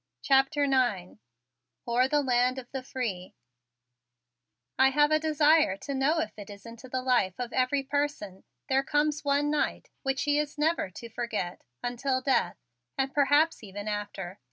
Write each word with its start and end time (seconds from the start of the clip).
CHAPTER 0.23 0.63
IX 0.63 1.19
"O'ER 1.85 2.07
THE 2.07 2.23
LAND 2.23 2.57
OF 2.57 2.71
THE 2.71 2.81
FREE" 2.81 3.35
I 4.79 4.89
have 4.89 5.11
a 5.11 5.19
desire 5.19 5.77
to 5.77 5.93
know 5.93 6.19
if 6.21 6.31
it 6.39 6.49
is 6.49 6.65
into 6.65 6.89
the 6.89 7.03
life 7.03 7.35
of 7.37 7.53
every 7.53 7.83
person 7.83 8.43
there 8.67 8.81
comes 8.81 9.23
one 9.23 9.51
night 9.51 9.91
which 10.01 10.23
he 10.23 10.39
is 10.39 10.57
never 10.57 10.89
to 10.89 11.07
forget 11.07 11.65
until 11.83 12.19
death 12.19 12.57
and 12.97 13.13
perhaps 13.13 13.63
even 13.63 13.87
after. 13.87 14.39